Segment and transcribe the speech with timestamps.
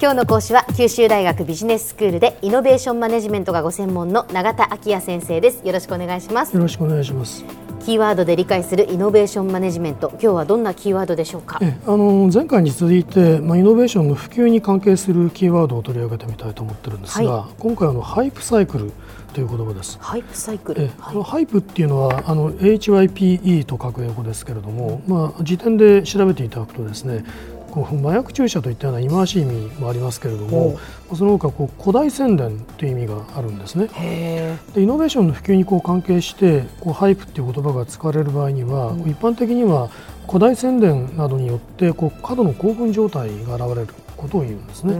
[0.00, 5.66] 今日の講師は九州大学ビジネススクールでイノベーションマネジメントがご専門の永田昭也先生です。
[5.66, 6.54] よろしくお願いします。
[6.54, 7.44] よろしくお願いします。
[7.84, 11.58] キーワードで理解するイノベーションマネジメント今日はどんなキーワードでしょうか？
[11.84, 18.92] あの前回に続いて、まあ、イノベーションの普及に関係するキーワードを取り上げてみたいと思ってるんですが、はい、今回あのハイプサイクル
[19.32, 19.98] という言葉です。
[20.00, 20.82] ハイプサイクル。
[20.82, 27.24] え、はい、ハイプっていうのはあの HYPE と書く英語ですけれども、まあ辞典で調べていただくとですね、
[27.84, 30.78] 麻薬注射といったような忌まわしい意味もありますけれども
[31.14, 33.88] その他こう古代宣伝という意味があるんですね。
[34.74, 39.90] でイノベーションの普及にこう関係してこうハイプという言葉が使われる場合には、うん、一般的には
[40.26, 44.94] 古代宣伝などによってこう過度の興奮状態が現れることを言うんですね。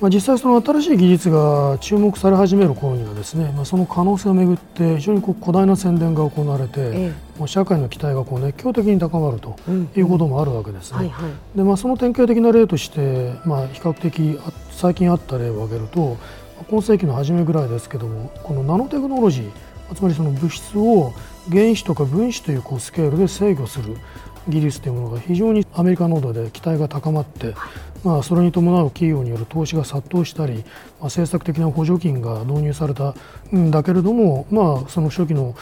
[0.00, 9.56] まあ、実際その新しい技術が注目され始める頃にはですね、まあ、その可能性をめぐって非常にこう誇大な宣伝が行われて、ええ、もう社会の期待がこう熱狂的に高まると
[9.96, 11.12] いうこともあるわけですね。
[11.54, 14.38] でまあ、その典型的な例として、まあ、比較的
[14.70, 16.18] 最近あった例を挙げると
[16.68, 21.14] 今世紀の初めぐらいですけどもこのナノテクノロジーつまりその物質を
[21.50, 23.96] 原子とか分子というこうスケールで制御する
[24.48, 27.54] 技術というものが非常にアメリカなどで期待が高まって、
[28.04, 30.64] まあ、それに伴う企業による投資が殺到したり、まあ、
[31.04, 33.14] 政策的な補助金が導入された
[33.54, 35.54] んだけれども、まあ、その初期の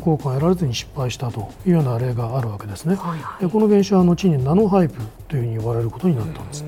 [0.00, 2.94] 効果が得られずに失敗したというような例があるわけですね。
[2.94, 4.94] はいはい、でこの現象は後にナノハイプ
[5.28, 6.64] というふうに呼ばれることになったんです。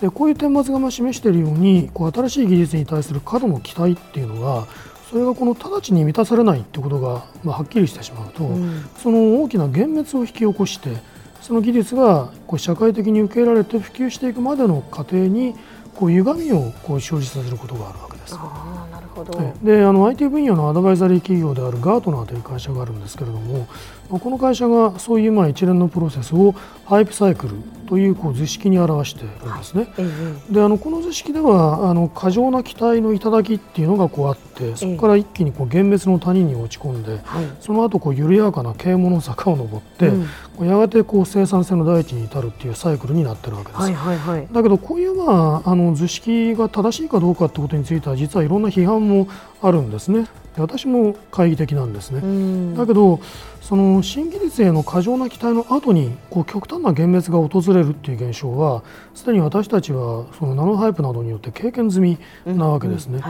[0.00, 4.66] でこういう点末がまあ示しているようにこう新しい技術に対する過度の期待っていうのが
[5.10, 10.96] それがこの直ちに満たされないということが、まあ、はっきりしてしまうと、うん、その大きな幻滅を引き起こして
[11.40, 15.54] その技術がこう社会的に受け入れられて普及していくまでの過程に
[15.94, 18.34] こう歪みをこう生じさせることがあるわけです。
[18.36, 19.54] あなるほど。
[19.62, 23.68] であの IT 分野のアドバイザリー企業であるガートナーという会社があるんですけれども
[24.08, 26.54] この会社がそういうまあ一連のプロセスを
[26.84, 27.54] ハイプサイクル
[27.86, 29.88] というこう図式に表しているんですね。
[29.96, 30.02] は
[30.50, 37.20] い、であのこの図式ではあの過剰な期待の頂きっていうのがこうあってそこから一気にこう幻滅の谷に落ち込んで、
[37.60, 40.08] その後こう緩やかな啓蒙の坂を登って、
[40.58, 43.80] うん、やがてこう生産性の第一に至るっていうサイクルになってるわけです。
[43.80, 49.28] はいはいはい、だけどこういうまああの図式が正しいかどうかってことについては実はいろんな批判も
[49.62, 50.26] あるんですね。
[50.58, 52.76] 私も懐疑的なんですね。
[52.76, 53.20] だけど
[53.60, 58.82] その新技術への過剰な期待の後にこう極端な幻滅が訪れるっていう現象は
[59.14, 63.20] すでに私たちはそのナノハイプなどによって経験済みなわけですね。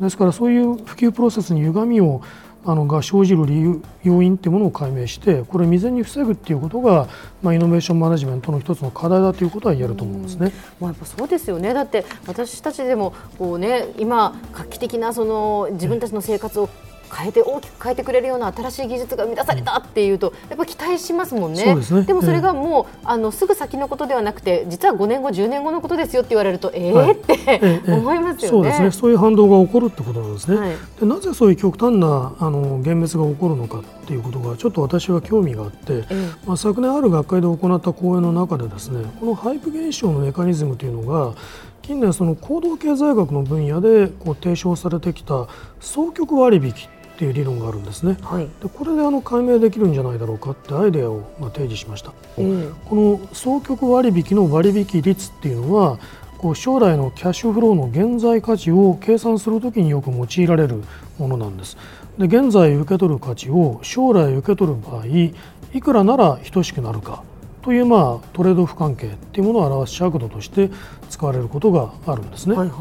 [0.00, 2.22] ですからそういう普及プロセスに歪みを
[2.64, 7.08] あのが生じる理由要因っていうものを解明してこれ未然に防ぐっていうことが、
[7.42, 10.52] まあ、イノベーションマネジメントの一つの課題だということは言えると思うんですね。
[10.80, 16.68] まあ、やっぱそうですよねだって私たちでもこう、ね、今画期的なその自分たちの生活を
[17.14, 21.64] 変えて大きく変えてくれるような新しい技術が生み出されたっていうとやっぱ期待しますもんね。
[21.64, 28.48] でねでもそれがもう、えー、あのすぐ先のことではなくて実は5年後10年後のことですよって言われるとえー、はい、って、えー、思いますよね。
[28.48, 28.90] そうですね。
[28.90, 30.56] そういう反動が起こるってことなんですね。
[30.56, 41.34] はい、でなぜそういう極端なあの幻滅が起こるのかっていうことがちょっと私は興味があって、えー、まあ昨年ある学会で行った講演の中でですねこのハイプ現象のメカニズムというのが
[41.82, 45.46] 近年その行動経済学の分野でこう提唱されてきた
[45.78, 46.72] 双極割引
[47.16, 55.98] っていう理論があるんですね、はい、でこれであの解明できるんじゃないだろうかってアイデアをまあ提示しました、えー、この双極割引の割引率っていうのは
[56.36, 60.82] こう将来のキャッシュフローの現在価値を計算するときによく用いられる
[61.18, 61.78] ものなんです。
[62.18, 65.34] で現在受け取る価値を将来受け取る場合い
[65.80, 67.22] くらなら等しくなるか
[67.62, 70.70] というまあトレードオフ関係というものを表す尺度として
[71.08, 72.56] 使われることがあるんですね。
[72.56, 72.78] はいはい、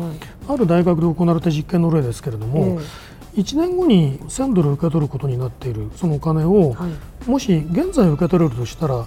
[0.50, 2.82] ある大学で行われた実験の例ですけれども、えー
[3.36, 6.88] 1年後に1000ドル受け取ることになっているそのお金を、は
[7.28, 9.06] い、もし現在受け取れるとしたら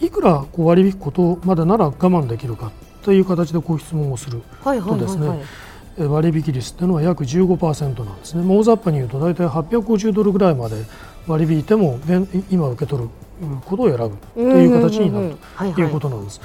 [0.00, 2.72] いくらこう割り引くことまでなら我慢できるか
[3.02, 5.42] という形でこう質問をするとですね、
[5.96, 8.42] 割引率というのは約15%なんですね。
[8.46, 10.76] 大雑把に言うと大体850ドルぐらいまで
[11.26, 11.98] 割り引いても
[12.50, 13.08] 今受け取る
[13.64, 15.36] ことを選ぶという形になる
[15.74, 16.40] ということなんです。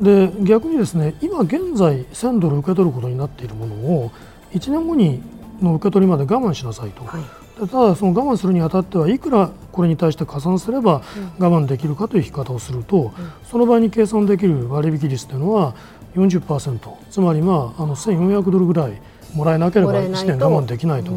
[0.00, 4.10] で逆にですね今現在1000ドル受け取ることになっているものを
[4.52, 5.20] 1年後に
[5.62, 7.22] の受け取りまで我慢しなさいと、はい、
[7.58, 11.02] ただその我慢するにあたってはいくらこれに対して加算すれば
[11.38, 13.12] 我慢できるかという引き方をすると、うん、
[13.44, 15.74] その場合に計算できる割引率というのは
[16.14, 16.78] 40%
[17.10, 19.00] つまりまああの1400ドルぐらい
[19.34, 21.16] もらえなければ1年我慢できないとい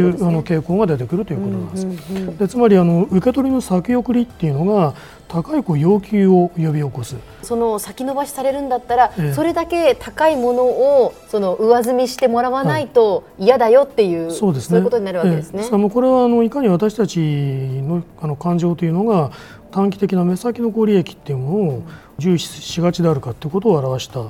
[0.00, 1.86] う、あの傾向が出てくるということなんです。
[1.86, 4.94] うんうんうん、でつまりあの受け取りの先送りっていうのが
[5.28, 7.16] 高いこう要求を呼び起こす。
[7.42, 15.62] その先延ばしされるんだったら、えそれだけ高いものをその上積みしてもらわないと嫌だよっていう、はい、そうですね、そういうことになるわけですね。
[15.62, 19.30] ええ、これはあのいかに私たちのあの感情というのが
[19.70, 21.82] 短期的な目先のご利益っていうものを
[22.18, 24.20] 重視しがちであるかということを表した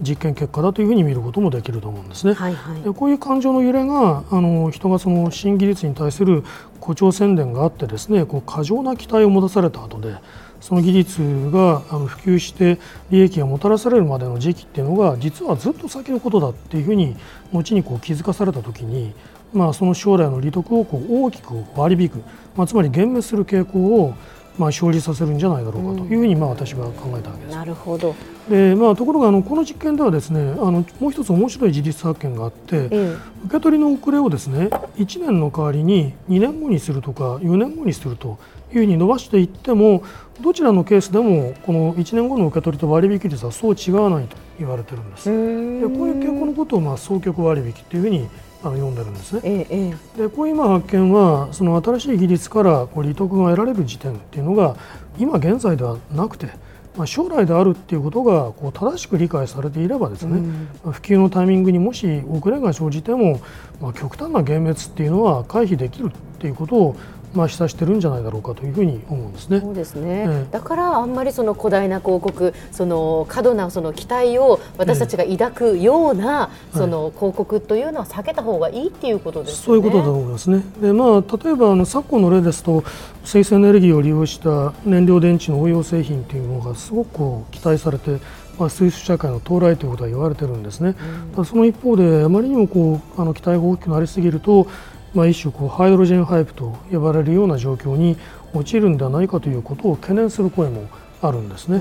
[0.00, 2.34] 実験結果だというふうに見ることもできると思うんですね。
[2.34, 6.44] はいはい、でこういう感情の揺れがあの人がその新技術に対する
[6.80, 10.16] 誇張宣伝があってですねこう過剰な期待を持たされた後で
[10.60, 12.78] その技術が普及して
[13.10, 17.16] 利益がもたらされるまでの時期っていうのが実はずっと先のことだっていうふうに
[17.52, 19.12] 後にこう気づかされた時に、
[19.52, 22.22] まあ、その将来の利得をこう大きく割り引く、
[22.56, 24.14] まあ、つまり減滅する傾向を
[24.58, 27.56] まあ、生じさせるんじゃないだろうかというふうにまあ私は考えたわけです。
[27.56, 28.14] なるほど
[28.50, 30.42] でまあ、ところがあのこの実験ではですねあ
[30.72, 34.66] のもう一つ面白い事実発見があって、うん、受け取りの遅れをですね
[34.96, 38.40] 1年の代わりに2年後にするとか4年後にすると
[38.72, 40.02] いうふうに伸ばしていっても
[40.40, 45.28] どちらのケースでもこの1年後の受け取りと割引率はそう違わないと言われてるんです。
[45.28, 48.28] でこういう傾向のことをまあ双極割引というふうに
[48.64, 49.40] あの読んでるんですね。
[49.44, 54.76] ええ、でこういう今発見はその新しい技術からこう利得が得られる時点っていうのが
[55.18, 56.48] 今現在ではなくて、
[56.96, 60.38] まあ、将来であるっていうことがこう正しく理解されていればですね、
[60.84, 63.40] うん、普及のタイミングにもし遅れが生じても、
[63.80, 66.96] まあ、極端な減滅っていうのは回避できるっていうことを
[67.34, 69.60] まあ、示唆してるんじゃないだろうかというふうに思うんですね。
[69.60, 70.24] そうですね。
[70.26, 80.64] えー、だからあんまりその古代な広告、その過度なその期待を私たちが抱くような、その広告というのは避けた方がいいっていうことです、ね、そういうことだと思いますね。
[80.80, 82.82] で、まあ例えばあの昨今の例ですと
[83.24, 88.18] 生成エネルギーを利用した燃料電池の応用製品というものがすごく期待されて。
[88.58, 90.94] まあ、水素社会の到来ということは言われてるんですね、
[91.34, 94.66] うん、その一方であまりにもこうあの期待が大きくなりすぎると
[95.14, 98.16] まあ、一種こうハイドロジェンハイプと呼ばれるような状況に
[98.54, 100.88] 陥るんではないかということを懸念する声も
[101.22, 101.80] あるんですね、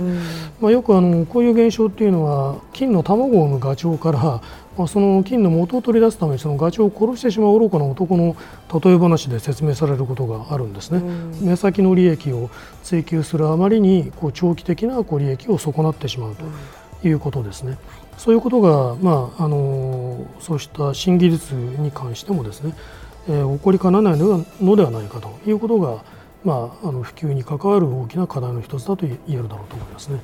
[0.60, 4.20] まあ、よくあのこういう現象っていうのは金の卵を産むガチョウから、
[4.78, 8.36] まあ、その金の元を取り出すためにそのガチョウを殺してしまう愚かな男の
[8.84, 11.02] 例え話で説明されることがあるんですね、
[11.42, 12.50] 目先の利益を
[12.84, 17.78] 追求するあまりにこう長期的なこう利益を損なってしまうということですね。
[18.18, 22.74] そういうことが、まあ、あのそうした新技術に関してもですね
[23.28, 26.04] えー、起こりかねないのではないかということが、
[26.44, 30.20] まあ、あの普及に関わる大きな課題の一つだと言えるだろうと思いますね。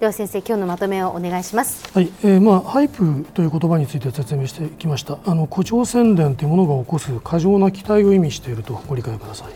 [0.00, 1.88] では先生今日のまとめをお願いします。
[1.94, 5.18] はい、えー、まあハイプという言葉について説明してきました。
[5.24, 9.46] あの誇張宣伝というものが起こす過剰な期待を意味しているとご理解ください。
[9.46, 9.54] はい、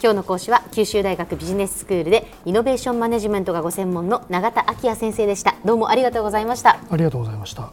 [0.00, 5.56] 今日の講師は九州大学ビジネススクールでイノベーションマネジメントがご専門の永田昭也先生でした。
[5.64, 6.78] どうもありがとうございました。
[6.88, 7.72] ありがとうございました。